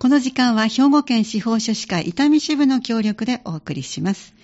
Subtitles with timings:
[0.00, 4.34] この時間は兵庫県司法書士会伊丹支部の協力でお送りします。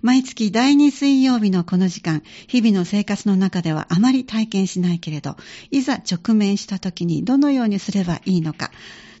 [0.00, 5.36] 毎月第2水曜日のこの時間、日々の生活の中ではあまり体験しないけれど、
[5.70, 8.70] いざ直面した時にどのようにすればいいのか、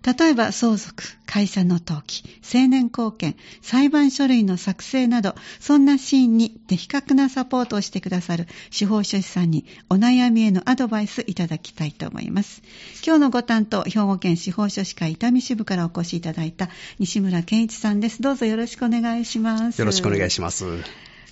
[0.04, 12.62] 例えば相続、会社の登記、青年貢献、裁判書類の作成など、そんなシーンに的確なサポートをしてくださる司法書士さんにお悩みへのアドバイスいただきたいと思います。
[13.02, 16.68] 今日のご担当、兵庫県司法書士会伊丹支部からお越しいただいた
[16.98, 18.20] 西村健一さんです。
[18.20, 19.78] どうぞよろしくお願いします。
[19.78, 20.66] よろしくお願いします。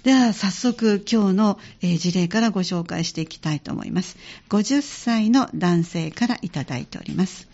[0.03, 4.17] では早速今日の事例からご紹介していきたいと思います。
[4.49, 7.52] 50歳の男性からいただいております。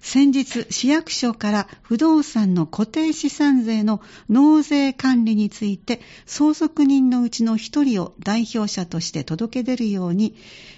[0.00, 10.34] 先日市役所から不動産の固定資産税の納税管理について相続人のうちの一人を代表者として届け出るように、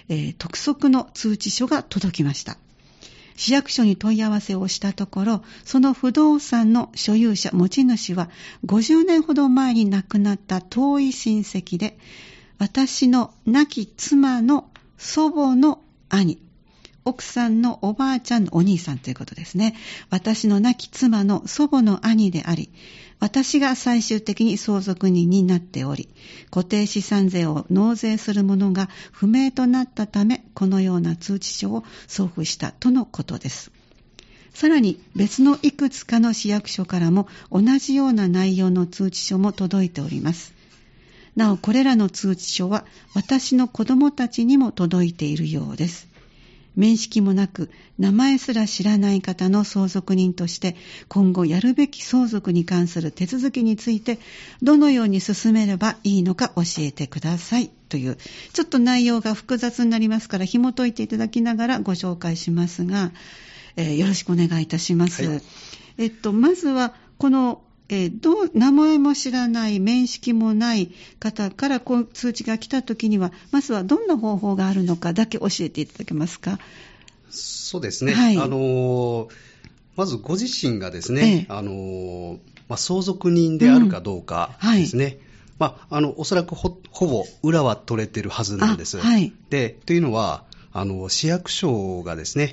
[0.09, 2.57] えー、督促の通知書が届きました。
[3.35, 8.29] 市役所に問い合わせをしたところ、その不動産の所有者、持ち主は
[8.65, 11.97] 50年ほど前に亡くなった遠い親戚で、
[12.59, 16.39] 私の亡き妻の祖母の兄、
[17.05, 19.75] 奥さんのおばあちゃんのお兄さんということですね。
[20.09, 22.69] 私の亡き妻の祖母の兄であり、
[23.19, 26.09] 私が最終的に相続人になっており、
[26.51, 33.71] 固定資産税を納税する者が不明となったため、このような通知書を送付したとのことです。
[34.53, 40.53] さらに別のいくつかの市役所からも同じような内容の通知書も届いております。
[41.35, 46.12] なお、これらの通知書は私の子供たちにも届いているようです。
[46.75, 50.75] 面識もなく名前すら知らない方の相続人として
[51.07, 54.19] 今後やるべき相続に関する手続きについて
[54.61, 58.17] どのように進めればいいのか教えてくださいという
[58.53, 63.11] ちょっと内容が複雑になりますから紐解いていただきながらご紹介しますが、
[63.75, 65.25] えー、よろしくお願いいたします。
[65.27, 65.41] はい、
[65.97, 67.61] えっと、まずはこの
[67.93, 76.57] えー、どう名前も知らない面識もない方からこう通知が来た時にはまずはどんな方法があるのかだけ教えていただけますか？
[77.29, 79.27] そうですね、はい、あの
[79.95, 85.11] まずご自身がですね、ええ、あのまあ、相続人であるかどうかですね、うん。
[85.11, 85.17] はい。
[85.59, 88.97] まあ、あのおそらくほほぼ裏は取れてるはずなんです。
[88.97, 92.49] はい、でというのはあの市役所がですね、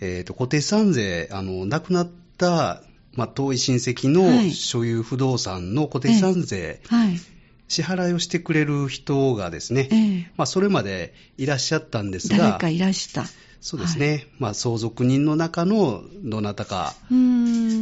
[0.00, 0.18] ええ。
[0.18, 2.82] えーと固定資産税あの亡くなった
[3.16, 7.16] まあ、遠い親戚の所有不動産の固定資産税、はい、
[7.68, 13.24] 支払いをしてくれる人がですね、ええ、まあ、それまでいらっしゃったんですが、誰かいらした。
[13.60, 16.94] そうですね、はい、まあ、相続人の中のどなたか、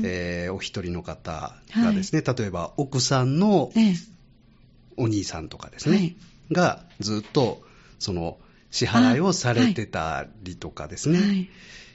[0.04, 3.72] えー、お一人の方がですね、はい、例えば奥さんの
[4.96, 6.16] お兄さんとかですね、はい、
[6.52, 7.62] がずっと
[7.98, 8.38] その
[8.70, 11.48] 支払いをされてたりとかですね、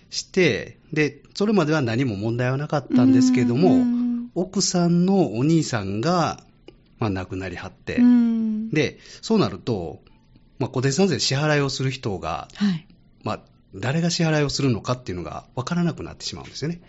[0.09, 3.85] して、で、それまでは何も問題はなかったんですけれども、
[4.35, 6.43] 奥さんのお兄さんが、
[6.99, 7.99] まあ、亡くなりはって、
[8.71, 10.01] で、そうなると、
[10.59, 12.87] まあ、固定資産税支払いをする人が、はい、
[13.23, 13.39] まあ、
[13.75, 16.81] 誰が支払いをするのかっていうのが分からなくなってしまうんですよね。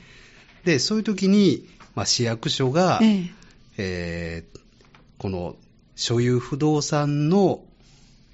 [0.65, 3.31] で、そういう時に、まあ、市役所が、ええ。
[3.81, 4.61] えー、
[5.19, 5.56] この
[5.95, 7.65] 所有不動産の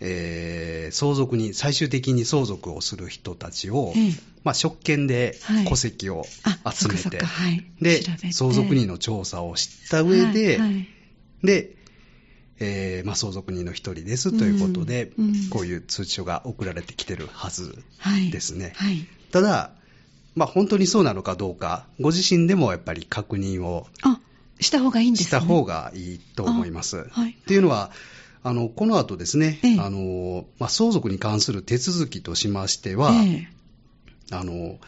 [0.06, 4.12] えー、相続に、最終的に相続をする人たちを、ええ、
[4.44, 6.26] まあ、職権で戸籍を
[6.70, 10.88] 集めて、はい、で、相続人の調査をした上で、はいはい、
[11.42, 11.76] で、
[12.60, 17.82] えーまあ、相続人の一人ですということで、うんうん、こういう通知書が送られてきてるはず
[18.30, 18.74] ですね。
[19.32, 19.72] ただ、
[20.34, 23.86] まあ、本当にそうなのかどうか、ご自身でもやっぱり確認を
[24.60, 25.26] した方がいいんですね。
[25.28, 27.08] した方がいいと思います。
[27.10, 27.90] はい、っていうのは、
[28.46, 33.48] あの、この後ですね、ええ、あの、まあ、相続に関する手続きとしましては、え、
[34.30, 34.78] あの、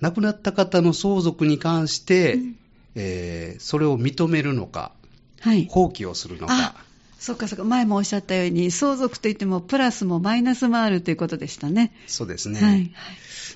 [0.00, 2.56] 亡くなった方の相続に関して、うん、
[2.94, 4.92] えー、それを認めるのか、
[5.40, 6.74] はい、放棄をするのか。
[7.18, 11.92] そうかそうか、前もおっしゃったように、相続といってもプラスもマイナスもあるということでしたね。
[12.06, 12.60] そうですね。
[12.60, 12.90] はい、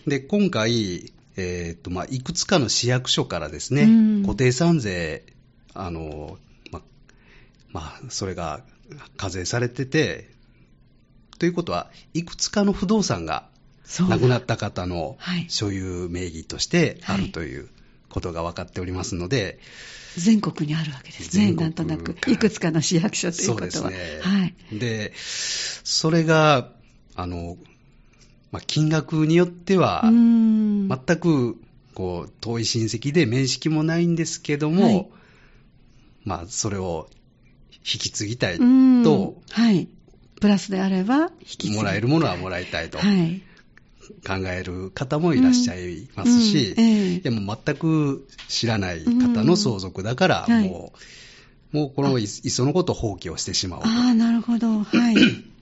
[0.07, 3.89] で、今回、えー、っと、まあ、いくつかの市役所からですね、
[4.23, 5.25] 固定資産税、
[5.73, 6.37] あの、
[6.71, 6.83] ま、
[7.73, 8.65] まあ、それが
[9.17, 10.31] 課税されてて、
[11.39, 13.49] ということは、いくつかの不動産が
[13.99, 15.17] 亡くなった方の
[15.49, 17.69] 所有名義としてあるという
[18.09, 19.59] ことが分かっておりますので、
[20.17, 22.17] 全国にあるわけですね、なんとなく。
[22.31, 23.71] いくつかの市役所ということは。
[23.71, 24.21] そうですね。
[24.23, 26.71] はい、で、それが、
[27.15, 27.57] あの、
[28.51, 30.89] まあ、金額によっては、全
[31.19, 31.57] く、
[31.95, 35.09] こう、遠い親戚で面識もないんですけども、はい、
[36.25, 37.20] まあ、それを引
[37.85, 39.89] き継ぎたいと、はい。
[40.41, 42.99] プラスであれば、引き継ぎもらえるものはもらいたいと。
[42.99, 43.43] はい。
[44.27, 50.71] 考える方もいらっしゃいますし、うんうんえー、でも全く知らない方の相続だから、もう、はい、
[51.73, 53.89] もうこのいっそのこと放棄をしてしまおうと。
[53.89, 54.83] ああ、なるほど。
[54.83, 55.17] はい。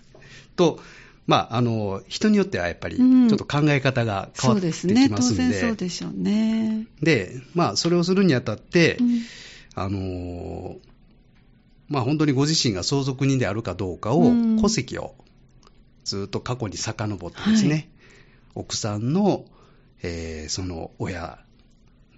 [0.57, 0.81] と、
[1.27, 4.95] まあ、あの、人によってはやっぱり、ちょっと考え方が変わってきますんで。
[4.95, 6.87] うん、そうですね、当然そうでしょうね。
[7.03, 9.21] で、まあ、それをするにあたって、うん、
[9.75, 10.77] あの、
[11.89, 15.15] まあ、本当にご自身が相続人であるかどうかを、戸籍を
[16.05, 17.89] ずっと過去に遡ってですね、はい、
[18.55, 19.45] 奥さんの、
[20.03, 21.39] えー、その親、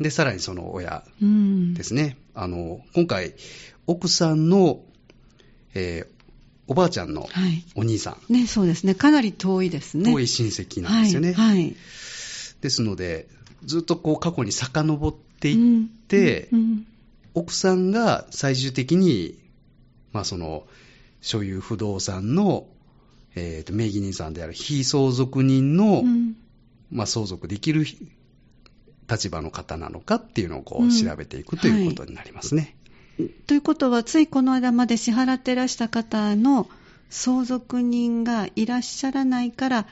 [0.00, 2.16] で、さらにその親ですね。
[2.34, 3.34] あの、今回、
[3.86, 4.80] 奥さんの、
[5.74, 6.20] えー、
[6.66, 7.28] おばあちゃんの
[7.74, 8.94] お兄さん、はい、ね、そうですね。
[8.94, 10.10] かなり遠いですね。
[10.10, 11.32] 遠い親戚なんですよね。
[11.32, 11.56] はい。
[11.56, 11.76] はい、
[12.60, 13.28] ですので、
[13.64, 16.86] ずっとこう過去に遡っていって、うんうんうん、
[17.34, 19.38] 奥さんが最終的に、
[20.12, 20.66] まあその、
[21.20, 22.66] 所有不動産の
[23.34, 26.36] えー、と名義人さんである非相続人の、うん、
[26.90, 27.84] まあ、相続できる
[29.08, 32.76] 立場の方なのかっていうのをこう調べていくということになりますね。
[33.18, 36.68] はい、ということは、ついこの間まで支払ってらした方の
[37.08, 39.86] 相続人がいらっしゃらないから、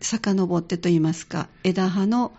[0.00, 2.32] 遡ってといいますか、枝葉の、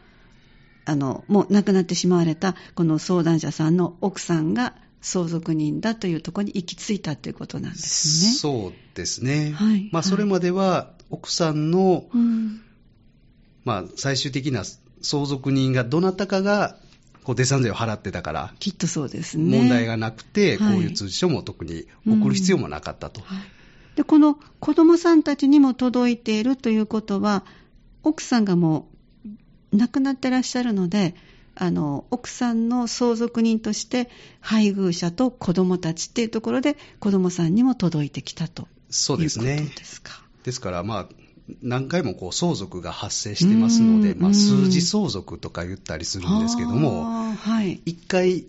[0.86, 8.31] あの、もう亡くなってしまわれた、この相談者さんの奥さんが相続人だというところに行き着いたということなんですね。
[8.33, 9.51] そうですね。
[9.55, 9.89] はい。
[9.91, 12.61] まあ、それまでは、奥さんの、うん、
[13.63, 14.63] まあ、最終的な
[15.01, 16.77] 相続人がどなたかが、
[17.23, 19.57] こう、デ産税を払ってたから、きっとそうですね。
[19.57, 23.21] 問題がなくて、こういう通知書も特に送る必要もなかったと。
[23.21, 23.45] うんはい、
[23.95, 27.45] で、この子供さんたちにも届いているということは、
[28.03, 28.89] 奥さんがも
[29.71, 31.15] う亡くなってらっしゃるので、
[31.59, 34.09] あの奥さんの相続人として
[34.39, 39.69] 配偶者と子供たちっていうところで子供さんにも届いてきたとそうですね。
[39.75, 40.21] ですか。
[40.44, 41.07] ですから、まあ、
[41.62, 47.04] 何回もこう相続が発生してますので、まあ、数字相続とか言ったりするんですけども、
[47.36, 48.45] はい、一回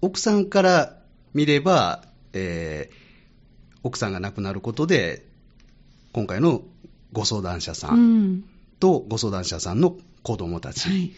[0.00, 0.96] 奥さんから
[1.34, 5.26] 見れば、えー、奥さんが亡くなることで、
[6.12, 6.62] 今回の
[7.12, 8.44] ご相談者さん
[8.80, 11.12] とご相談者さんの子供たち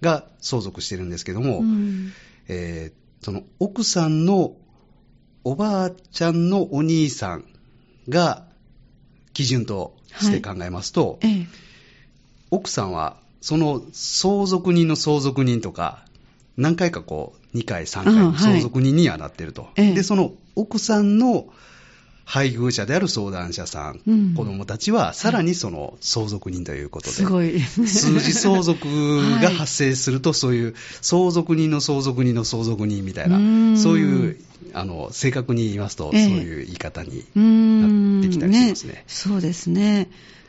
[0.00, 2.12] が相続してるんですけども、うん、
[2.48, 4.54] えー、その奥さんの
[5.44, 7.44] おばあちゃんのお兄さん
[8.08, 8.44] が
[9.32, 11.30] 基準として考えますと、はい。
[11.30, 11.46] ええ、
[12.50, 16.04] 奥さんはその相続人の相続人とか、
[16.56, 19.68] 何回かこう、2回、3回の相続人にはなってると。
[19.76, 21.46] はい、で、その奥さんの
[22.28, 27.60] 配偶者である相談者さん、うん、子供たちはさらにその相続人ということで、すごい。
[27.60, 28.84] 数字相続
[29.40, 34.36] が発生すると、そういう相続人の相続人の相続人みたいな、そういう、
[34.74, 38.92] あの、正確に言いますと、そういう言い方になってきたりしますね。
[38.94, 40.08] ねそうですね。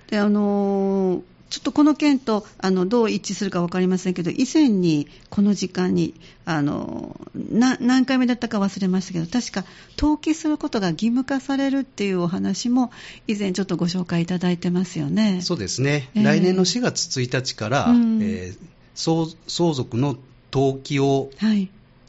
[0.09, 6.13] で、あのーちょっとこの件とあのどう一致するか分かりませんけど、以前にこの時間に
[6.45, 9.63] あの何回目だったか忘れましたけど、確か
[9.97, 12.91] 登記することが義務化されるっていうお話も、
[13.27, 15.39] 以前ちょっとご紹介いただいてますよね。
[15.41, 18.57] そうですね、えー、来年の4月1日から、うん、えー、
[18.95, 20.17] 相相続の
[20.51, 21.29] 登記を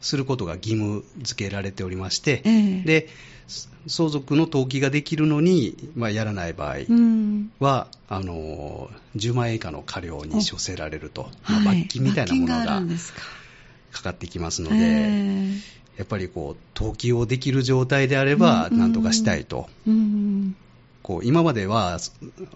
[0.01, 3.09] することが義務付けられておりまして、えー、で
[3.87, 12.81] 相続の登記ができるのに、まあ、やらない場合は、うん、あの10万円以下の過料に処せられると、まあ、罰金みたいなものがか。
[14.03, 14.75] かってきますので、
[15.97, 19.67] やっぱりこう登記をできる状態であれば、なんとかしたいと。
[19.87, 20.55] うんうん。
[21.01, 21.97] こう今までは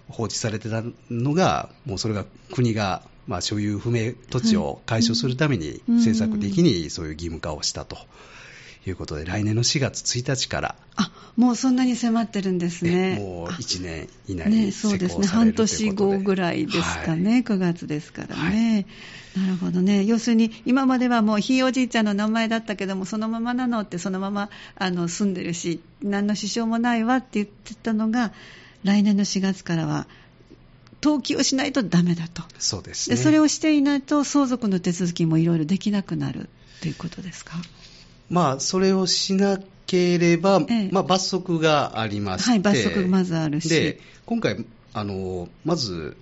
[0.09, 7.95] 放置されてたのが、もうそれが国が、まあ、所有不明土地を解消するために、政策的にそういう義務化をしたと。
[7.95, 8.01] いう
[8.95, 10.75] ことで、来年の4月1日から。
[10.95, 13.17] あもうそんなに迫ってるんですね。
[13.17, 18.85] もう1年以内に、ね、そうですね、半年後ぐらいですかね、はい、9月ですからね。
[19.35, 20.03] はい、なるほどね。
[20.03, 28.33] 要するに、今まではもうひいおじいちゃんの名前だったけども、そのままなのって、そのままあの住んでるし、何の支障もないわって言ってたのが、
[28.83, 30.07] 来年の4月からは、
[31.01, 32.43] 登記をしないとダメだと。
[32.59, 36.49] そうです、ね、でそれをしていないと、相続の手続きもいろいろできなくなる
[36.81, 37.55] ということですか？
[38.33, 43.69] まあ、それをしなければ、ええ、まあ、罰則がありまして、はい、罰則まずあるし。
[43.69, 46.17] で、今回、あの、まず、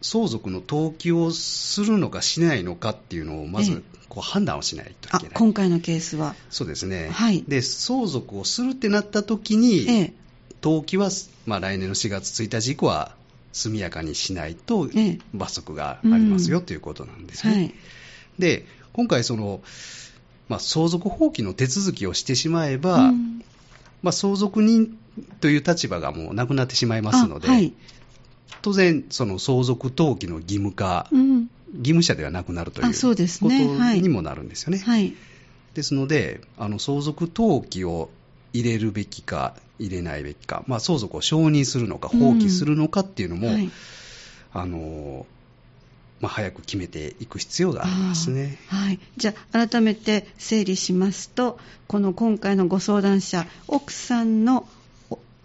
[0.00, 5.34] 相続の登記をするのかしないのかっていうのを、まず、こう判断をしないといけない。
[5.34, 6.36] 今回のケースは。
[6.50, 7.10] そうですね。
[7.10, 7.42] はい。
[7.48, 10.12] で、相続をするってなった時に、ええ、
[10.62, 11.10] 登記は、
[11.46, 13.16] まあ、来年の4月1日以降は、
[13.52, 14.88] 速やかにしないと、
[15.34, 17.54] 罰則がありますよ、ということなんですね。
[17.54, 17.74] はい、
[18.38, 19.60] で、今回、その、
[20.50, 23.44] まあ、相続放棄の手続きをしてしまえば、うん、
[24.02, 24.98] まあ、相続人
[25.40, 27.72] という立場がもうなくなってしまいますので、はい、
[28.60, 33.14] 当然、その相続登記の義務化、うん、義務者ではなくなるということ
[33.94, 34.78] にもなるんですよね。
[34.78, 35.14] はい、
[35.74, 38.10] ですので、あの相続登記を
[38.52, 43.70] 入れるべきか、入れないべきか、まあ、相続を承認するのか、放棄するのかっていうのも、うんはい、
[44.52, 45.26] あの
[46.20, 48.58] まあ、早く決めていく必要がありますね。
[48.68, 54.68] はい、じゃあ改めて整理しますとこの今回のご相談者奥さんの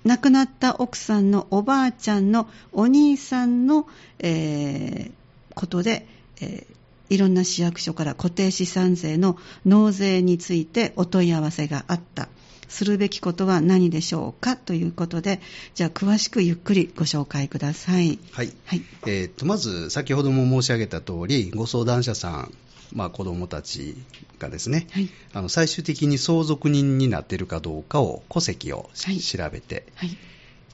[0.04, 3.88] 亡くなった奥さんのおばあちゃんのお兄さんの、
[4.20, 5.12] えー、
[5.56, 6.08] ことで、
[6.42, 12.28] えー、いろんな市役所から固定資産税の納税についてお問い合わせがあった。
[12.68, 15.42] するべきことは何でしょうかということで、
[15.74, 18.20] じゃあ詳しくゆっくりご紹介ください。
[18.32, 18.54] はい。
[18.66, 22.54] はい、えー、とまず、先ほども申し上げた通り、ご相談者さん、
[22.94, 23.96] まあ、子どもたち
[24.38, 29.86] がですね、はい、あの最終的に相続人になっているかどうかを戸籍を、はい、調べて、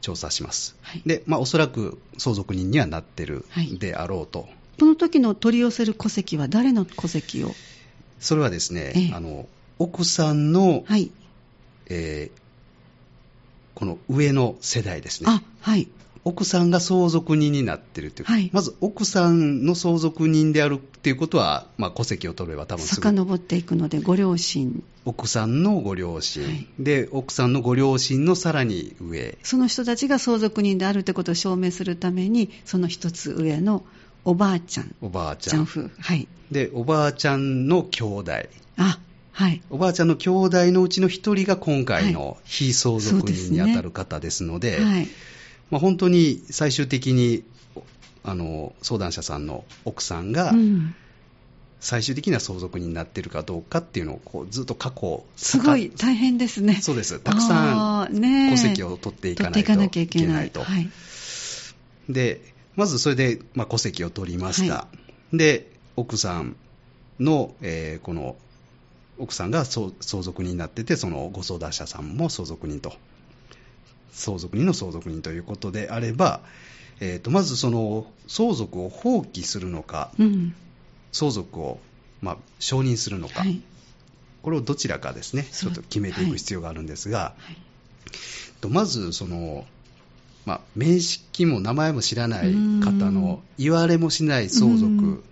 [0.02, 3.46] 調査します、はい、でまあ、おそらく相続人にはなってる
[3.80, 7.52] であろうと、この時の取り寄せる戸籍は誰の戸籍を？
[8.20, 9.48] それはですね、ええ、あの
[9.80, 11.12] 奥さんの、はい、
[11.88, 12.40] えー、
[13.76, 15.30] この上の世代ですね。
[15.30, 15.88] あ、はい。
[16.24, 24.84] 奥さんが相続人になってるという、はい、まず奥さんの相続人であるっていうことは、まあ、戸籍を取れば多分すぐ遡っていくので、ご両親。
[25.04, 29.38] 奥さんのご両親、はい、で、奥さんのご両親のさらに上。
[29.42, 33.84] その人たちが相続人であるということを証明するために、その一つ上の
[34.24, 34.94] おばあちゃん。
[35.02, 35.64] おばあちゃん。
[35.64, 35.90] 夫。
[36.00, 36.28] はい。
[36.52, 38.32] で、おばあちゃんの兄弟。
[38.78, 39.00] あ、
[39.34, 45.08] はい、おばあちゃんの兄弟のうちの一人が今回の非相続人に当たる方ですので、はい。
[45.70, 47.44] まあ、本当に最終的に
[48.24, 50.54] あの相談者さんの奥さんが、
[51.80, 56.76] 最終的な相続人になっているかどうかっていうのをこうずっと過去すごい大変ですね。
[56.76, 57.20] そうです。
[57.20, 58.22] たくさん
[58.52, 60.52] 戸籍を取っていかないといけない。
[60.52, 60.90] と、はい、
[62.10, 62.42] で
[62.76, 64.88] まずそれで、まあ、戸籍を取りました、は
[65.34, 66.56] い、で奥さん
[67.20, 68.36] の、えー、この
[69.22, 72.94] 奥さんが相続人になってて、そのご相談者さんも相続人と、
[74.12, 76.42] 相続人の相続人ということであれば、
[77.00, 80.54] えー、とまずその相続を放棄するのか、うん、
[81.12, 81.80] 相続を、
[82.22, 83.62] まあ、承認するのか、はい、
[84.42, 87.44] これをどちらかですね、ちょっと決めていく必要があるんですが、はい。
[87.46, 87.58] はい、
[88.60, 89.66] とまずその、
[90.46, 95.24] まあ、名式も名前も知らない方の言われもしない相続、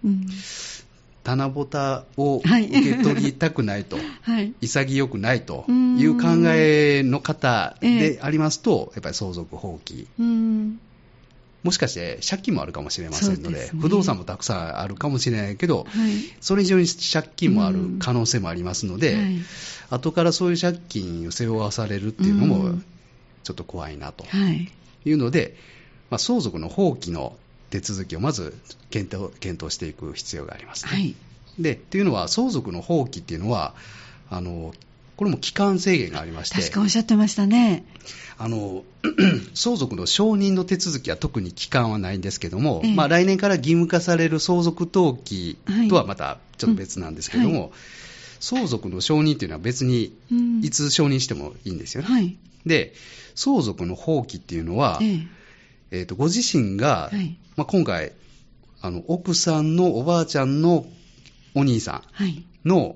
[1.30, 10.08] 棚ぼたを受け取りたくないと、はい、潔くないという考えの方でありますと、やっぱり相続放棄。
[11.62, 19.38] もしかして借金もあるかもしれませんので、でね、不動産もたくさんあるかもしれないけど、はい、それ以上に借金もある可能性もありますので、はい、
[19.92, 22.80] 後からそういう借金を背負わされるっていうのも、
[23.44, 24.26] ちょっと怖いなと
[25.06, 25.58] いうので、
[26.10, 27.38] まあ、相続の放棄の
[27.70, 28.58] 手続きをまず
[28.90, 31.16] 検討検討していく必要があります、ね、はい、
[31.60, 33.74] でっていうのは、相続の放棄っていうのは、
[34.30, 34.74] あの
[35.18, 37.84] これも期間制限がありまして、確かおっしゃってましたね。
[38.38, 38.84] あの
[39.54, 45.58] 相続の承認の手続きは特に期間はないんですけども、ええ、まあ、来年から義務化される相続登記
[45.90, 47.56] とはまたちょっと別なんですけども、はい。
[47.56, 47.72] うんはい、
[48.40, 50.16] 相続の承認っていうのは別に
[50.64, 52.08] いつ承認してもいいんですよね。
[52.08, 52.94] はい、で
[53.36, 57.38] 相続の放棄っていうのは、ええー、とご自身が、はい。
[57.56, 58.14] まあ、今回
[58.82, 60.86] あの、奥さんのおばあちゃんの
[61.54, 62.96] お兄さんの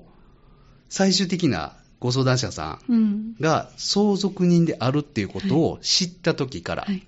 [0.88, 6.94] 最終的なご相談者さんが相続人であるっていうことを知った時から、はい。
[6.94, 7.06] はい、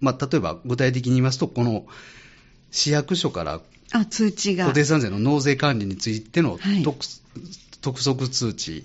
[0.00, 1.86] まあ、例えば具体的に言いますと、この
[2.70, 3.60] 市役所から
[3.92, 4.64] あ通知が。
[4.64, 6.82] 固定資産税の納税管理についての督はい、
[7.80, 8.84] 督促通知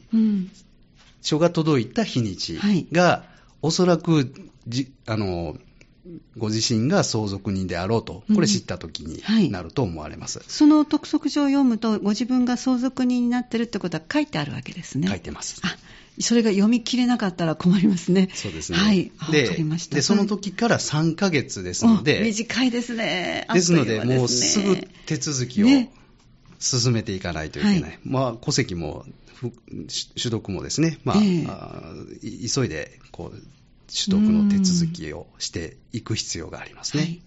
[1.21, 2.59] 書が届いた日にち
[2.91, 3.23] が、
[3.61, 4.33] おそらく
[4.67, 5.55] じあの
[6.37, 15.07] ご自身が相続人であろうと、これ知ったときになると思われます、うんはい、その督促状を読むと、ご自分が相続人になってるってことは書いてあるわけですね。
[15.07, 15.61] 書いてます。
[15.63, 15.77] あ
[16.19, 18.29] それが読み切れなかったら困りますね。
[18.33, 18.77] そうですね。
[18.77, 19.11] はい。
[19.31, 19.49] で、
[19.91, 23.45] でその時から3ヶ月ですので、短いですね。
[23.53, 25.67] ですので、もうすぐ手続きを
[26.59, 27.81] 進めていかないといけない。
[27.81, 29.05] ね、まあ、戸籍も、
[29.39, 33.41] 取得もですね、まあ、えー、急いでこう
[33.87, 37.03] 取得の手続きをしていく必要がありますね。
[37.03, 37.21] はい、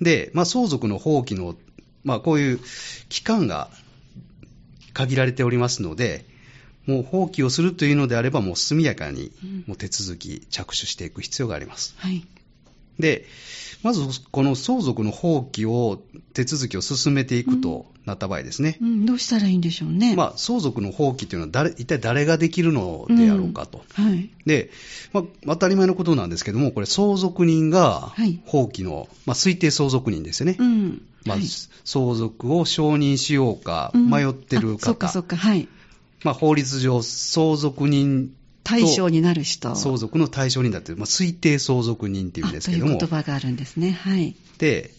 [0.00, 1.56] で、まあ、相続の放棄の、
[2.04, 2.60] まあ、こういう
[3.08, 3.70] 期間が
[4.92, 6.24] 限られておりますので、
[6.86, 9.32] もう放棄をするというのであれば、もう速やかに
[9.66, 11.94] もう手続き、着手していく必要があります。
[11.98, 12.26] はい、
[12.98, 13.24] で、
[13.82, 16.02] まずこの相続の放棄を、
[16.34, 18.78] 手続きを進めていくとなった場合ですね。
[18.80, 20.16] うん、どうしたらいいんでしょうね。
[20.16, 23.84] まあ、相続の放棄というのは誰、一体誰ができるのであろうかと。
[23.98, 24.30] うん、はい。
[24.46, 24.70] で、
[25.12, 28.12] まあ、当たり前のことなんですけども、これ相続人が
[28.46, 30.56] 放棄の、はい、まあ、推定相続人ですよね。
[30.58, 31.02] うん。
[31.26, 31.46] まあ、はい、
[31.84, 34.72] 相続を承認しようか迷ってる方。
[34.72, 35.68] うん、そっかそっか、はい。
[36.24, 38.32] まあ、法律上、相続人
[38.64, 39.74] 対象になる人。
[39.74, 42.96] 相続の対象になっている、まあ、推定相続人っていうんですけども。
[42.98, 43.92] という言葉があるんですね。
[43.92, 44.34] はい。
[44.58, 44.92] で、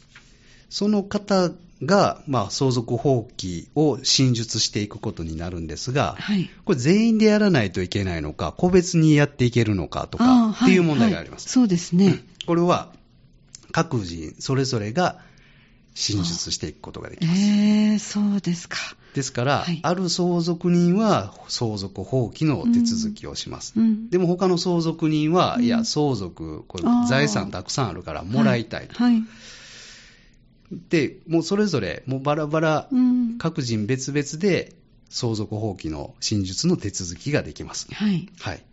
[0.69, 1.51] その方
[1.85, 11.47] が、まあ、相続放棄を真述していくことになるんですが、はい、これ全員でやらないといけないのか、個別にやっていけるのかとかっていう問題があります。
[11.57, 12.91] はいはい、そうですね、これは、
[13.71, 15.19] 各人それぞれが
[15.93, 17.41] 真述していくことができます。
[17.41, 18.77] えー、そうですか。
[19.13, 23.73] ですから、はい、ある相続人は相続放棄の手続きをします。
[23.77, 28.95] うん、でも他の相続人は、うん、いや、相続、これ財産たくさんあるからもらいたいと。
[28.95, 29.23] はいはい、
[30.89, 32.89] で、もうそれぞれ、もうバラバラ、
[33.37, 34.73] 各人別々で
[35.09, 37.87] 相続放棄の真術の手続きができます。
[37.93, 38.27] はい。
[38.39, 38.65] はい。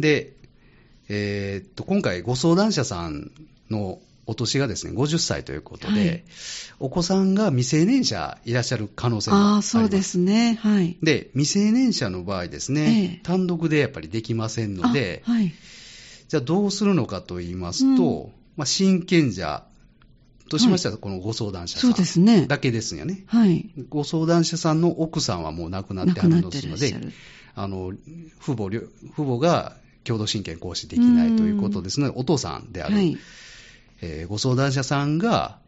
[0.00, 0.32] で、
[1.08, 3.30] えー、っと、今回ご相談者さん
[3.70, 6.24] のお年がですね、50歳ということで、はい、
[6.80, 9.76] お子さんが未成年者いらっしゃる可能性もあります。
[9.76, 10.58] あそうですね。
[10.62, 10.96] はい。
[11.02, 15.52] で、未成年者の場合ですね、ええ、単独でやっぱりできませんので、はい、
[16.28, 19.64] じゃあどうするのかと言いますと、うん、まあ、親権者
[20.48, 23.24] としましては、このご相談者さんだけですよね。
[23.26, 23.70] はい。
[23.88, 26.94] ご相談者さんの奥さんはもう亡くなってはるのですので、
[27.54, 27.92] あの、
[28.40, 32.94] 父母、父母が共同親権行使できないということですので、お父さんである。
[32.94, 33.18] はい
[34.00, 35.58] えー、ご相談者さんが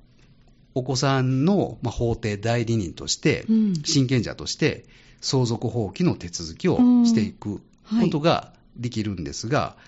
[0.75, 4.85] お子さんの、まあ、法定代理人として、うん、親権者として
[5.21, 7.61] 相続放棄の手続きをしていく
[8.01, 9.83] ことができるんですが、はい、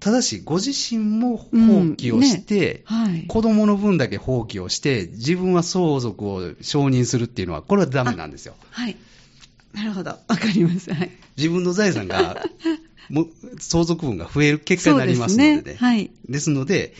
[0.00, 1.48] ただし、ご自身も放
[1.96, 8.54] 棄をして、うんねはい、子供の分だけ放棄をして、自分は相続を承認するっていうのは、これはダメなんですよ。
[8.70, 8.96] はい。
[9.72, 10.10] なるほど。
[10.10, 10.92] わかります。
[10.92, 11.10] はい。
[11.36, 12.44] 自分の財産が、
[13.58, 15.62] 相続分が増える結果になりますのでね。
[15.62, 16.10] でねはい。
[16.28, 16.94] ですので、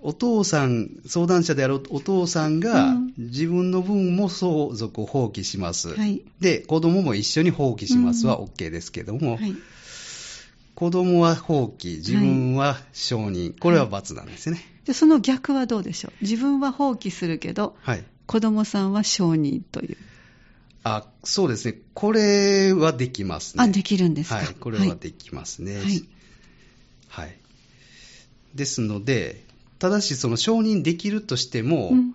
[0.00, 5.94] お父さん、相談者であるお父さんが、自分の分も相続を放棄します。
[5.94, 9.56] はい、で、子供も一緒に放棄しますは OK ですけども、はい、
[10.76, 14.60] 子供は放棄、自分は承認、これは罰なんですね。
[14.84, 16.12] でその逆はどうでしょう？
[16.22, 19.96] 自分は放棄するけど、はい、子供さんは承認という。
[20.84, 21.78] あ、そうですね。
[21.92, 23.64] これはできますね。
[23.64, 24.36] あ、できるんですか？
[24.36, 25.76] はい、これはできますね。
[25.76, 26.04] はい。
[27.08, 27.36] はい、
[28.54, 29.44] ですので、
[29.78, 32.14] ただし、その承認できるとしても、うん、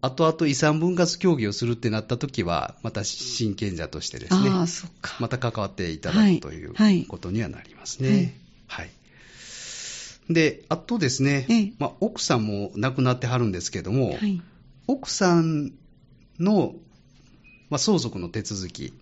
[0.00, 4.50] 後々遺産分割協議をするってなったときは、また親権者としてですね、
[5.20, 8.34] また関わっていただくということにはなりますね。
[8.66, 8.90] はい、は
[10.30, 14.40] い、で、あとですね、まあ、奥さんも亡くなってはるんですけども、はい、
[14.86, 15.72] 奥さん
[16.38, 16.74] の、
[17.68, 18.94] まあ、相続の手続き、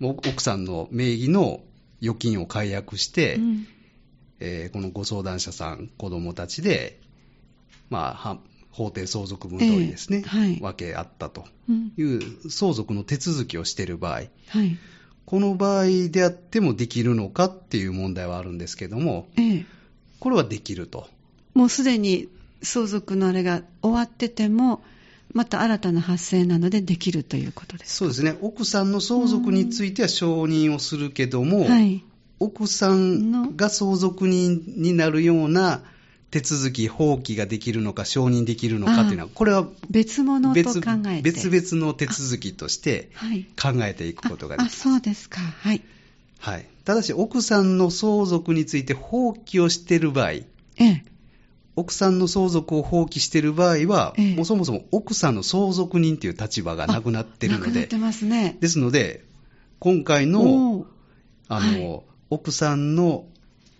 [0.00, 1.60] 奥さんの名義の
[2.00, 3.66] 預金を解約して、うん
[4.44, 7.00] えー、このご相談者さん、子供たちで、
[7.90, 8.38] まあ、
[8.72, 11.44] 法定相続分通りですね、えーはい、分け合ったと
[11.96, 14.30] いう相続の手続きをしている場合、はい、
[15.26, 19.66] この場合であってもできるのかっていう問題はあるんですけども、えー、
[20.18, 21.08] これはできると。
[21.54, 22.28] もうすでに
[22.62, 24.82] 相続のあれが終わってても、
[25.32, 32.04] また新たな発生なのでできるということですそうですね、奥さんの相続については承認をするけども、はい、
[32.42, 35.82] 奥さんが相続人になるような
[36.32, 43.10] 手続き、放棄ができるのか、承認できるのかというのは、これは別物と考えて別々の手続きとして
[43.60, 44.88] 考えていくことができます。
[44.88, 45.40] あそうですか。
[45.40, 45.82] はい。
[46.38, 46.66] はい。
[46.84, 50.46] ただし、奥さんの相続について放棄をしている場合、え
[50.78, 51.04] え、
[51.76, 58.56] 奥さんの相続を放棄している場合は、ええ、もうそもそも奥さんの相続人という立場がなくなっているので、なくなってますね。
[58.60, 59.24] ですので、
[59.78, 60.86] 今回の、
[61.48, 63.26] あの、はい奥さんの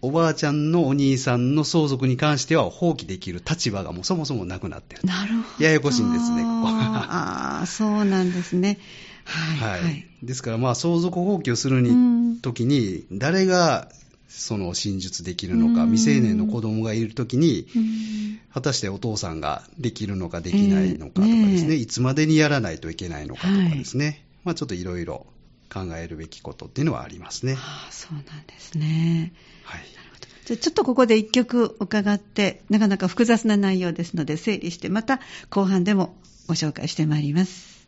[0.02, 5.02] おばあちゃんのお兄さんの相続に関しては放棄できる立場がもうそもそもなくなってる。
[5.04, 5.64] なるほど。
[5.64, 8.78] ややこしいんですね、ここああ、そうなんですね。
[9.24, 9.80] はい。
[9.80, 13.88] はい、ですから、まあ、相続放棄をするに、時に、誰が
[14.28, 17.66] その真術できるのか、未成年の子供がいるときに、
[18.52, 25.24] 果たしてお父さんができるのかできないのかとかですね、ねいつまでにやらないといけないのかとかですね、はい、まあちょっといろいろ
[25.72, 27.56] 考えるべきことっていうのはありますね。
[27.58, 29.32] ああそうなんですね。
[29.64, 29.80] はい。
[29.96, 30.28] なるほど。
[30.44, 37.82] じゃあちょっとここで一曲伺って、なかなか複雑な内容ですので整理して、また後半でもご紹介してまいります。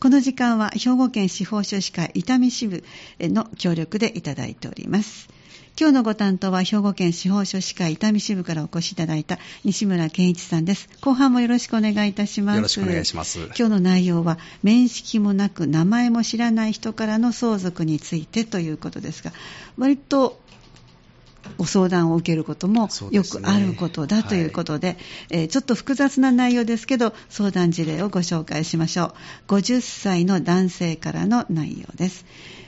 [0.00, 2.82] この時間は兵庫県司法書士会伊丹支部
[3.20, 5.28] の協力でいただいております。
[5.78, 10.88] 今日のご担当は兵庫県司法書士会伊丹支部からお越しいただいた西村健一さんです。
[11.00, 12.56] 後半もよろしくお願いいたします。
[12.56, 13.38] よろしくお願いします。
[13.38, 19.32] 今日の内容は、面識もなく名前も知らない人からの相続についてということですが、
[19.78, 20.40] 割と
[21.56, 24.98] ご相談を受けることもよくあることだということで、でね
[25.30, 29.14] はい、えー、ちょっと複雑な内容ですけど、相談事例をご紹介しましょ
[29.48, 29.52] う。
[29.52, 32.24] 50歳の男性からの内容です。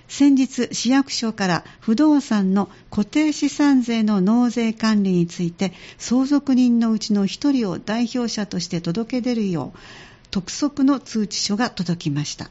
[0.09, 9.79] 先日、市役所から不動産の固定資産税の納税管理について、相続人のうちの1人を代表者として届け出るよう、
[10.31, 12.51] 督促の通知書が届きました。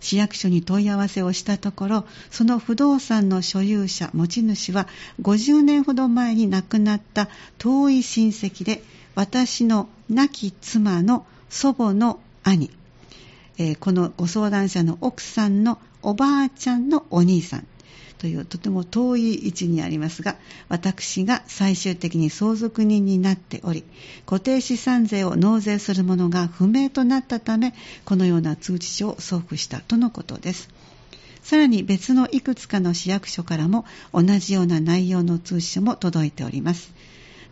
[0.00, 4.86] 市役所に問い合わせをしたところ、その不動産の所有者、持ち主は
[5.22, 12.70] 50年ほど前に亡くなった遠い親戚で、私の亡き妻の祖母の兄、
[13.56, 17.66] えー、このご相談者の奥さんのおばあちゃんのお兄さん
[18.18, 20.36] というとても遠い位置にありますが、
[20.68, 23.84] 私が最終的に相続人になっており、
[24.24, 30.68] 固定資産税を納税するものが不明となったため、このような通知書を送付したとのことです。
[31.42, 36.94] さらに別のいくつかの市役所からも同じような内容の通知書も届いております。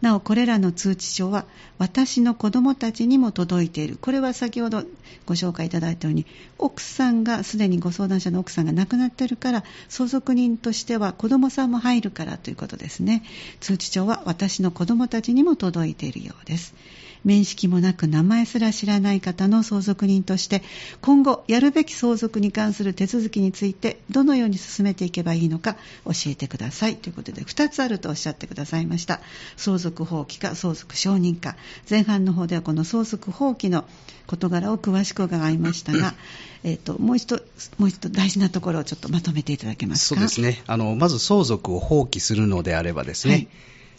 [0.03, 1.47] なおこれらの通知書は
[1.79, 3.97] 私の子供たちにも届いている。
[4.01, 4.83] これは先ほど
[5.27, 6.27] ご紹介いただいたように
[6.59, 13.23] 奥さんがすでにご相談者の奥さんが亡くなっているから相続人としては子供さんも入るからということですね。
[13.61, 16.75] 通知書は私の子供たちにも届いているようです。
[17.24, 20.62] 面識もなく名前すら知らない方の相続人として
[21.00, 26.96] 今後やるべき相続に関する手続きについてどのように進めていけばいいのか教えてください。
[26.96, 29.20] ということで2つあるとおっしゃってくださいました。
[29.56, 31.56] 相続放棄か相続承認か。
[31.88, 33.85] 前半の方ではこの相続放棄の
[34.26, 36.14] 事柄を詳しく伺いましたが、
[36.64, 37.42] えーと、もう一度
[37.78, 40.20] もう一度大事なところをちょっとまとめていただけますか？
[40.20, 40.62] そうですね。
[40.66, 43.48] あのまず相続を放棄するのであればですね、はい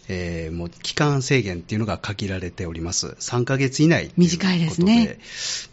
[0.10, 3.16] えー、もう期間制限っていうのが限られております。
[3.20, 5.20] 3ヶ月以内短いですね。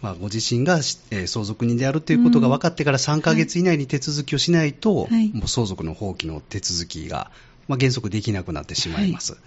[0.01, 7.31] まあ、ご自身が、えー、相続人であるということが分かってから3ヶ月以内に手続きをしないと、はい、もう相続の放棄の手続きが、
[7.69, 9.33] まあ、原則できなくなってしまいます。
[9.33, 9.43] はい、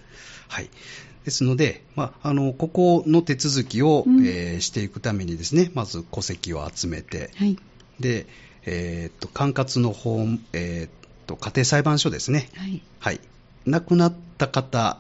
[0.48, 0.70] はい。
[1.24, 7.58] ですので、まあ、あのここの手続きを、うん、えー、していくためにですね、まず戸籍を集めて、はい、
[8.00, 8.28] で、
[8.66, 10.90] えー、っと管轄の法、えー、っ
[11.26, 13.22] と家庭裁判所ですね、はい、はい、
[13.66, 14.98] 亡くなった方、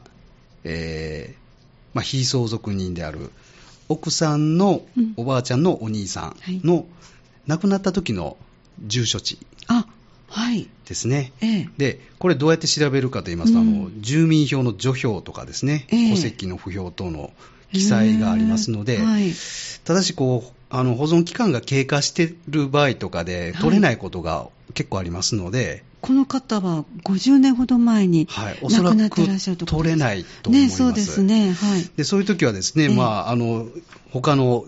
[0.63, 1.43] えー
[1.93, 3.31] まあ、非相続人である
[3.89, 4.81] 奥さんの
[5.17, 6.85] おばあちゃんのお兄さんの、
[7.47, 8.37] 亡くなった時の
[8.85, 9.37] 住所地
[10.85, 17.31] ですね、はい、でこれどうやって調べるかと言いますと、うん、あの住民票の除票とかですね、えー、戸籍の不評等の
[17.71, 19.31] 記載がありますので、はい、
[19.83, 28.27] ただしこうあの保存期間が経過している場合とかで取れないことが結構ありますので、この方は50年ほど前に
[28.61, 30.71] 亡くなっていらっしゃるところ、はい、取れないと思います。
[30.73, 31.53] ね、そうですね。
[31.53, 31.89] はい。
[31.95, 33.69] で、そういう時はですね、えー、まあ、あの、
[34.11, 34.65] 他の、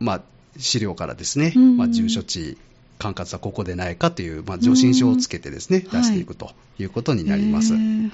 [0.00, 0.22] まあ、
[0.56, 2.56] 資料からですね、まあ、住所地、
[2.98, 7.74] 管轄はここでないかという、まあ、上申書をつけてですね、出していくということになります。
[7.74, 8.10] はい。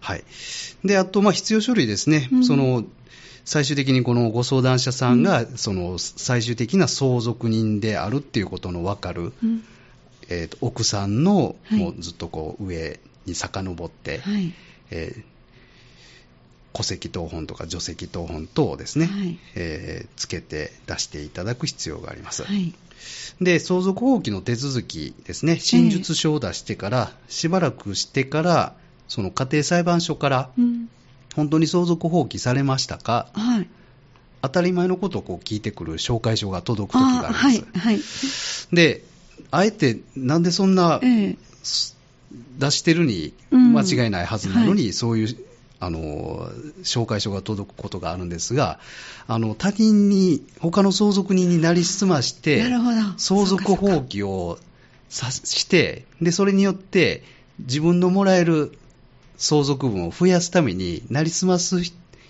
[0.00, 0.24] はい、
[0.84, 2.28] で、あと、まあ、必要書類ですね。
[2.42, 2.84] その、
[3.46, 9.64] 最終的にこのご相談者さんが、その最終的な相続人であるっていうことの分かる、うん
[10.30, 14.54] えーと、奥さんの、はい、もうずっとこう上に遡って、はい。
[14.90, 15.22] えー、
[16.72, 19.38] 戸籍謄本とか除籍謄本等をですね、はい。
[19.56, 22.44] えー、つけて出していただく必要があります。
[22.44, 22.72] はい。
[23.40, 28.74] で、相続放棄の手続きですね、真実書を出してから、しばらくしてから、
[29.08, 30.50] その家庭裁判所から、
[31.34, 33.68] 本当に相続放棄されましたか、はい、
[34.42, 37.44] 当たり前のことをこう聞いてくる紹介書が届く時があります。
[37.46, 38.00] はいはい、
[38.72, 39.04] で、
[39.50, 41.00] あえてなんでそんな、
[42.58, 45.36] 出してるに間違いないはずなのに、うんはい、そういう
[45.80, 46.50] あの
[46.82, 48.78] 紹介書が届くことがあるんですが、
[49.26, 52.62] あの他人に、他の相続人になりすまして、
[53.16, 54.58] 相続放棄を
[55.08, 57.22] さしてで、それによって
[57.60, 58.78] 自分のもらえる
[59.38, 61.80] 相続分を増やすためになりすます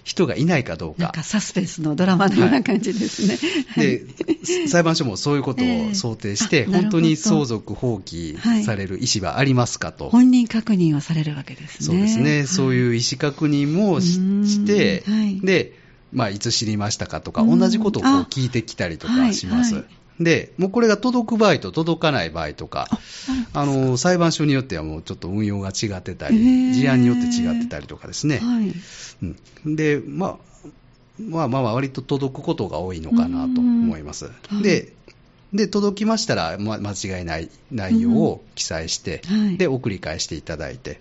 [0.05, 1.03] 人がいないかどうか。
[1.05, 3.65] なんかサスペンスのドラマのような感じですね。
[3.69, 10.11] はい、で、裁判所もそういうことを想定して、えー、本当に相続放棄される意思はありますかと。
[10.11, 11.87] 本人確認をされるわけですね。
[11.87, 12.39] そうですね。
[12.39, 15.05] はい、そういう意思確認もして、
[15.43, 15.79] で、
[16.13, 19.85] まあ、いつ知りましたかとか、同じことをこう聞いてきたりとかします。
[20.21, 22.89] で、もうこれが届く場合と届かない場合とか、
[23.55, 28.39] あの裁判所によってはもうちょっと運用が違ってたり、事案によって違ってたりとかですね。
[28.39, 28.73] はい。
[29.65, 30.37] うん、で、まあ、
[31.19, 34.27] まあまあ割と届くことが多いのかなと思います。
[34.27, 34.93] はい、で、
[35.55, 41.01] で、届きましたら、ま、間違いない内容を記載して、うんはい、で、送り返していただいて、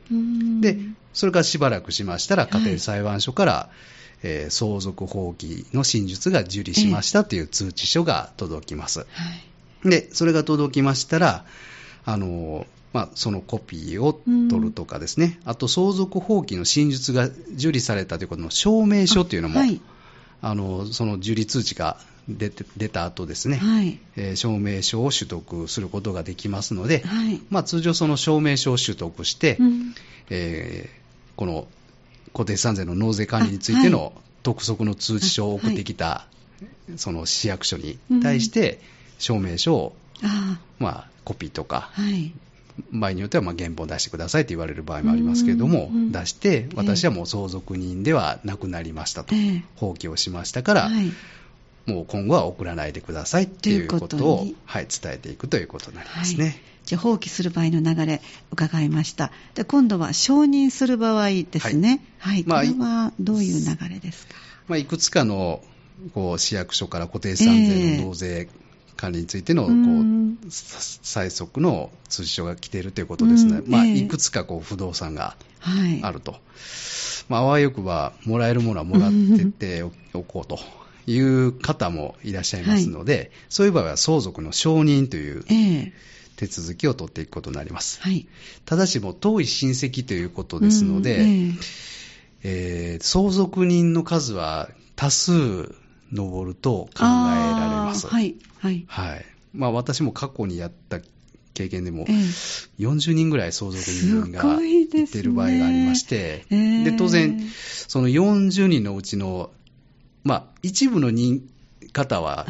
[0.61, 0.77] で、
[1.13, 8.99] それからしばらくしましたら、家庭裁判所から、はい、えー、相続放棄の真実が受理しましたという通知書が届きます。
[8.99, 9.05] は
[9.85, 11.45] い、で、それが届きましたら、
[12.05, 14.13] あのまあ、そのコピーを
[14.49, 19.81] 取るとかですね、うん、あと相続放棄の真実が受理されたということの証明書というのも、あはい、
[20.41, 23.99] あのその受理通知が出て出た後ですね、はい。
[24.15, 27.41] えー、証明書を取得することができますので、はい。
[27.49, 29.95] まあ、通常その証明書を取得して、うん、
[30.29, 31.67] えー、この
[32.33, 34.13] 固定資産税の納税管理についての
[34.43, 36.25] 督促の通知書を送ってきた、
[36.97, 38.79] その市役所に対して
[39.17, 39.95] 証明書を、
[40.79, 42.33] まあ、コピーとか、はい、
[42.91, 49.35] 場合によってはまあ原本を出してくださいと言われる場合もありますけれども、出して、私はもう相続人ではなくなりましたと、
[49.75, 50.89] 放棄をしましたから、
[51.85, 56.45] もう今後は送らないでくださいっていうことをはい、伝えていくということになりますね。
[56.45, 56.55] はい、
[56.89, 58.19] じゃあ放棄する場合の流れ
[58.51, 59.31] 伺いました。
[59.53, 62.03] で今度は承認する場合ですね。
[62.17, 62.43] はい。
[62.45, 64.33] はい、これはどういう流れですか？
[64.67, 65.61] まあ、いくつかの
[66.15, 68.49] こう市役所から固定資産税の納税
[68.97, 75.35] 管理についてのこう最速の通知書が来ているということですね、まあ、いくつかこう不動産が
[76.01, 76.41] あると、はい、
[77.29, 80.57] まあ、あわよくばもらえるものはもらってって おこうと
[81.05, 85.43] いう方もいらっしゃいますので、はい、そういう場合は相続の承認という
[86.39, 88.01] 手続きを取っていくことになります。
[88.01, 88.25] はい、
[88.63, 91.53] ただしも遠い親戚ということですので、え
[92.43, 95.33] えー、相続人の数は多数
[96.13, 98.07] 上ると考えられます。
[98.07, 98.37] はい。
[98.59, 98.85] はい。
[98.87, 99.25] はい。
[99.53, 101.01] まあ私も過去にやった
[101.53, 102.05] 経験でも、
[102.79, 107.37] 40人ぐらい相続人がいってる場合がありまして、で、ね当然、
[107.89, 109.51] その40人のうちの、
[110.23, 111.41] まあ一部の人
[111.91, 112.47] 方は、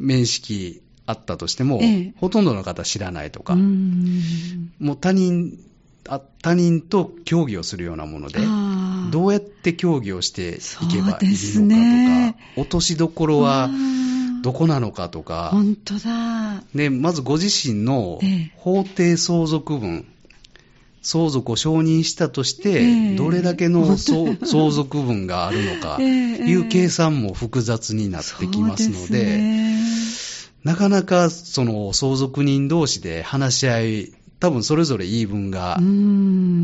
[0.00, 5.58] 面識あったとしても、はい、ほとんどの方知らないとか、もう他人、
[6.42, 8.40] 他人と協議をするようなもので、
[9.10, 13.68] どうやって協議をしていけばいいのかとか、ね、落としどころは
[14.42, 16.62] どこなのかとか、本当だ。
[16.74, 18.20] で、まずご自身の
[18.56, 20.06] 法定相続分、
[21.02, 24.36] 相続を承認したとして、どれだけの 相
[24.70, 29.40] 続分があるのか、いう計算も複雑になってきますので、
[30.64, 35.78] なかなかその相続人同士で話し合い多分それぞれ言い分が、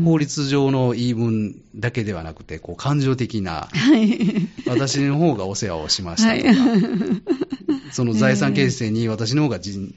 [0.03, 4.17] 法律上の言い分だけではなくて、こう感情的な、はい、
[4.67, 9.93] 私の方がお世話をしましたとか、はい、その財産形成に私の方が人、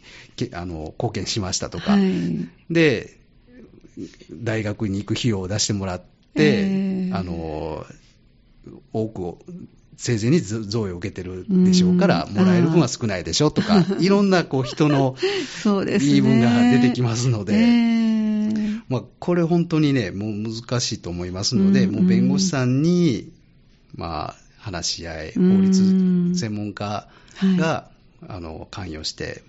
[0.52, 3.16] あの貢献しましたとか、はい、で、
[4.30, 6.02] 大学に行く費用を出してもらっ
[6.34, 7.86] て、あの
[8.92, 9.38] 多く
[10.00, 15.14] 生前に贈与を受けてるでしょうから、もらえる分は少ないでしょとか、いろんなこう人の
[15.84, 23.30] 言い分が出てきますので、まあ、これ本当にね、もう難しいと思いますので、もう弁護士さんに、
[23.94, 27.06] まあ、話し合い、法律専門家
[27.58, 27.90] が、
[28.26, 29.42] あの関与して、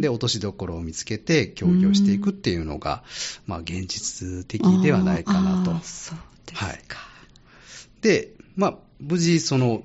[0.00, 3.04] で、落としどころを見つけて協議をしていくっていうのが、
[3.46, 5.70] まあ、現実的ではないかなと。
[5.70, 6.66] そうですか。
[6.66, 6.82] はい。
[8.02, 9.82] で、まあ、無事、その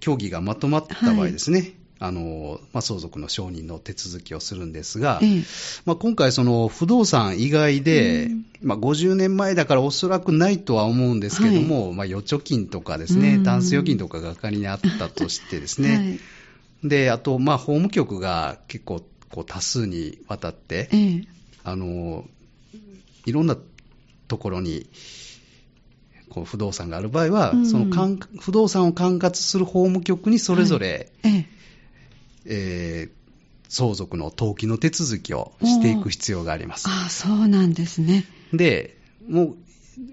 [0.00, 5.42] 協議がまとまった場合ですね、はい、あのまあ、相続の承認の手続きをするんですが、ええ、
[5.84, 16.02] まあ、今回、その不動産以外で、うん、まあ、50年前だからおそらくないとは思うんですけども、はい、まあ、預貯金とかですね、タンス預金とかが仮にあったとしてですね、は
[16.84, 21.24] い、であと、まあ、法務局が結構こう多数にわたって、え、
[21.64, 22.24] あの
[23.26, 23.56] いろんな
[24.28, 24.86] ところに、
[26.28, 27.86] こう不動産がある場合は、うん、その
[28.40, 31.46] 不動産を管轄する法務局にそれぞれ、はい、え
[32.46, 33.08] え。
[33.08, 33.10] ー、
[33.68, 36.88] 相続の登記の手続きをしていく必要があります。
[36.88, 38.24] あそうなんですね。
[38.52, 38.96] で、
[39.28, 39.56] もう、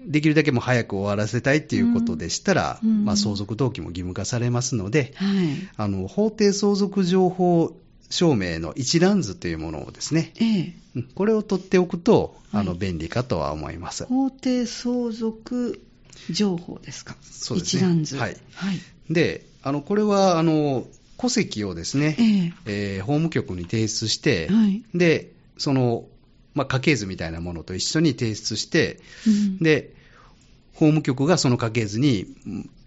[0.06, 7.76] できるだけも早く終わらせたいっていうことでしたら、うん、まあ、相続登記も義務化されますので、はい、あの法定相続情報
[8.10, 14.06] 証明の一覧図というものをですね、ええ、これを取っておくと、あの便利かとは思います。
[14.06, 15.80] 法定相続
[16.30, 17.16] 情報ですか？
[17.22, 17.82] そうですね。
[17.82, 18.16] 一覧図。
[18.16, 18.36] はい。
[18.54, 18.78] はい、
[19.10, 20.86] で、あの、これは、あの、
[21.18, 26.04] 戸籍をですね、えー、えー、法務局に提出して、はい、で、その、
[26.54, 29.94] まあ、家系図みたいなものと一緒に提出して、うん、で、
[30.74, 32.26] 法務局がその家系図に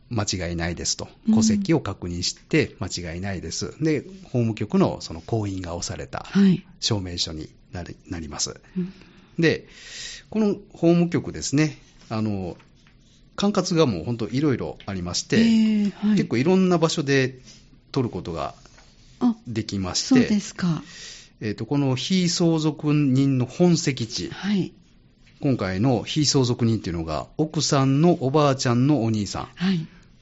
[0.10, 3.74] 間違いないですと、戸籍を確認して間違いないです。
[3.80, 6.26] うん、で、法務局のその婚姻が押された
[6.80, 8.94] 証明書になりなります、うん。
[9.40, 9.68] で、
[10.30, 11.78] この法務局ですね、
[12.10, 12.58] あの、
[13.40, 17.40] 管轄がもう本当いろいろありまして、えーはい、結構いろんな場所で
[17.94, 18.54] 取ることが
[19.48, 20.84] できまして、そうですか。
[21.40, 24.74] えーと、この非相続人の本籍地、はい、
[25.40, 29.48] 今回の非相続人っていうのが、奥さんのおばあちゃんのお兄さ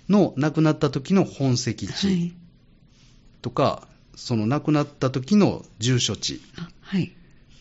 [0.09, 2.35] んの亡くなった時の本籍地
[3.41, 6.39] とか、はい、その亡くなった時の住所地。
[6.81, 7.11] はい、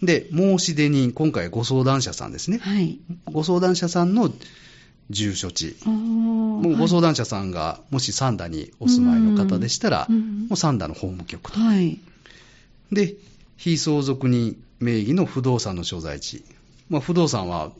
[0.03, 2.59] で、申し出人、今回ご相談者さんですね。
[2.59, 4.31] はい、ご相談者さんの
[5.11, 5.77] 住所地。
[5.85, 11.59] もうご相談者さんが、もし三田にお住まいの方でしたら、もう三田の法務局と。
[11.59, 11.99] はい、
[12.93, 13.15] で、
[13.57, 16.45] 非相続人名義の不動産の所在地。
[16.89, 17.73] まあ、不動産は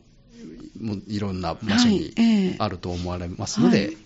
[0.81, 2.13] もういろんな場所に
[2.59, 3.97] あると思われますので、はいえー、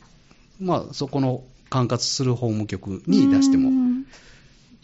[0.60, 3.70] まあ、そこの管轄する法務局に出しても、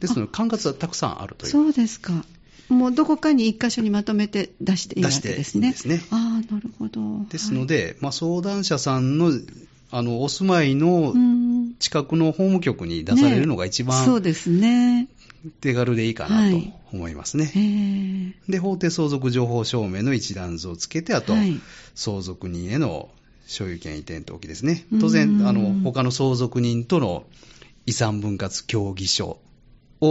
[0.00, 1.52] ですので、管轄はたくさんあるという。
[1.52, 2.12] そうですか。
[2.68, 5.70] もうどこかに一箇所にまとめて出していいわけですね。
[5.70, 6.02] ですね。
[6.10, 7.24] ああ、なるほど。
[7.30, 9.32] ですので、はい、まあ、相談者さんの
[9.92, 11.14] あのお住まいの
[11.78, 15.08] 近くの法務局に出されるのが一番、ね、そうですね。
[15.60, 16.60] 手軽でいいかなと
[16.92, 17.44] 思いますね。
[17.44, 17.50] は
[18.48, 21.60] い、で、法定相続情報証明の一覧図をつけて、あと、はい、
[21.94, 23.10] 相続人への
[23.46, 24.86] 所有権移転登記ですね。
[25.00, 27.24] 当然、あの、他の相続人との
[27.86, 29.38] 遺産分割協議書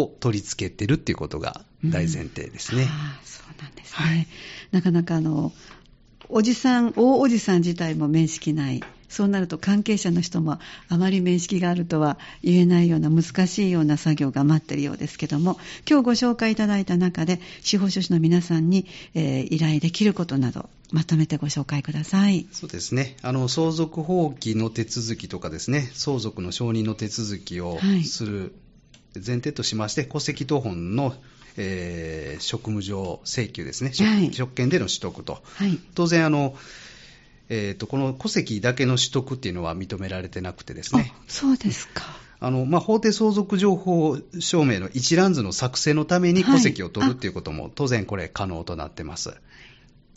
[0.02, 2.88] を取り付けてるっていうことが大前提ですね。
[2.90, 3.94] あそうなんですね。
[3.94, 4.28] はい、
[4.72, 5.52] なかなかあの、
[6.30, 8.82] おじさん、大おじさん自体も面識ない。
[9.08, 15.58] そうなると関係者の人もあまり面識があるとは言えないような難しいような作業が待っているようですけども、
[15.90, 22.48] 今日ご紹介いただいた中で、司法書士の皆さんに、えー、依頼できることなど、まとめてご紹介ください。
[22.52, 23.16] そうですね。
[23.22, 28.54] あの、相続放棄の手続きとかですね、相続の承認の手続きをする
[29.25, 31.15] 前提としまして、はい、戸籍謄本の
[31.58, 36.56] えー、職務上請求ですね、はい、職権での取得と、はい、当然あの、
[37.49, 41.13] えーと、この戸籍だけの取得っていうのは認められてなくてですね。
[41.28, 42.04] そうですか。
[42.41, 49.34] あの、まあ、法定相続情報証明の一覧図の作成のために戸籍を取るっていうことも、当然これ可能となってます。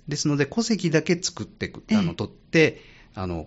[0.09, 2.83] ですので、戸籍だけ作ってあの、取って、
[3.15, 3.47] あの、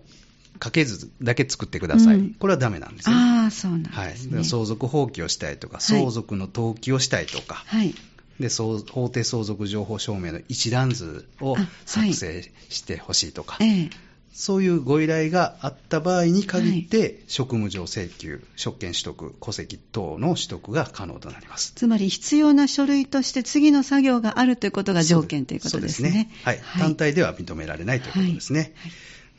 [0.62, 2.16] 家系図だけ作ってください。
[2.16, 3.16] うん、これはダメなんですね。
[3.16, 4.36] ああ、そうなんですね。
[4.36, 4.44] はい。
[4.44, 7.94] 相続放棄をしたいとか、相続の登記をしたいとか、はい。
[8.38, 13.90] で法定相続情報証明の一覧図を作成してほしいとか、はいええ、
[14.32, 26.10] そういうご依頼があった場合に限って、はい、職務上請求、職権取得、戸籍等の取得が可能となりますつまり必要な書類として次の作業があるということが条件ということですね。
[26.10, 28.74] すねはい、はい、単体では認められないということですね。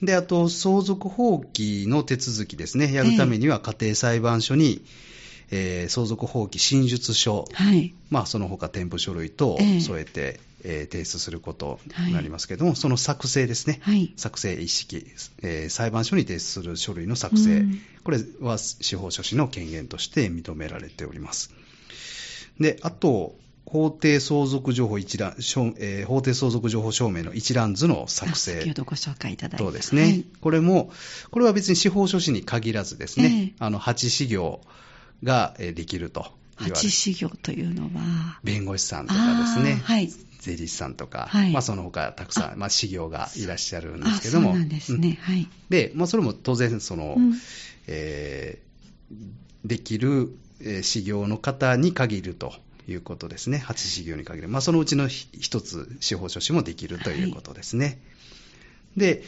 [0.06, 4.84] で、あと、相続放棄の手続きですね、やるためには家庭裁判所に、
[5.52, 15.06] えー、相続放棄真実書、はい、まあ、その他添付書類等を添えて、えー、提出することになりますけれども、はい、その作成ですね、はい、作成一式、
[15.42, 21.52] えー、裁判所に提出する書類の作成、うん、これは司法書士の権限として認められております。
[22.60, 23.36] で、あと、
[23.74, 25.34] 法定相続情報一覧、
[25.80, 28.60] えー、法定相続情報証明の一覧図の作成。
[28.60, 29.64] 先ほどご紹介いただいた。
[29.64, 30.92] そうですね、はい、これも、
[31.32, 34.62] これは別に司法書士に限らずですね、えー、あの、8事業
[35.24, 40.10] ができると八事業というのは弁護士さんとかですね、はい、
[40.40, 47.34] 税理士さんとか、はい、まあ、その他たくさん、まあ、事業がいらっしゃるんですけども、そうなんですね、はい、で、まあ、それも当然その、うん、
[47.88, 50.30] えー、できる、
[50.62, 52.54] えー、事業の方に限ると
[52.88, 57.86] いうことですね、8事業に限る、まあ、そのうちの一つ、司法書士もできるということですね。
[57.86, 59.24] はい、で、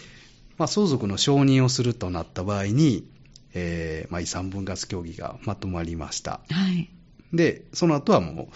[0.57, 3.07] まあ、相続の承認をするとなった場合に、
[3.53, 6.41] えーまあ、遺産分割協議がまとまりました。
[6.49, 6.89] はい、
[7.33, 8.47] で、その後はもう、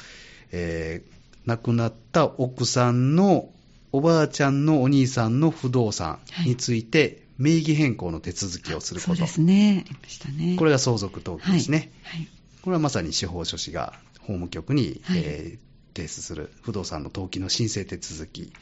[0.52, 3.50] えー、亡くなった奥さんの
[3.92, 9.16] おばあちゃんのお兄さんの不動産について、名義変更の手続きをすること。
[9.16, 9.86] そうですね。
[9.88, 10.58] ありましたね。
[10.60, 11.92] これが相続登記ですね。
[12.04, 12.20] はい。
[12.20, 12.30] はい、
[12.62, 13.94] これはまさに司法書士が
[14.30, 18.54] 法務局に、はい、えー、提出する不動産の登記の申請手続き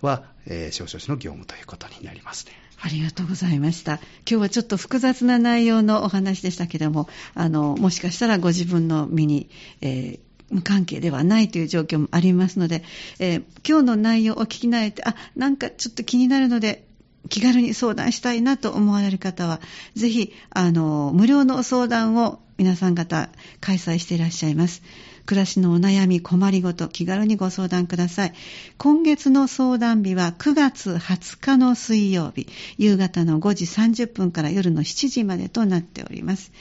[0.00, 2.52] は、えー、司法書士の業務ということになりますね。
[2.82, 3.94] ありがとうございました。
[3.94, 10.20] 今日はちょっと複雑な内容のお話でしたけども、あの、もしかしたらご自分の身に、えー
[10.50, 12.82] 無関係ではないという状況もありますので、
[13.20, 16.88] えー、今日の内容を聞き慣れて、あ、なんかちょっと気になるので、
[17.28, 19.60] 気軽に相談したいなと思われる方は、
[19.94, 23.30] ぜひ、あの、無料の相談を皆さん方
[23.60, 24.82] 開催していらっしゃいます。
[25.26, 28.32] 暮らしのお悩み、困りごと、気軽にご相談ください。
[28.78, 36.52] 今月の相談日は9月20日の水曜日、夕方の5時30分から夜の7時までとなっております。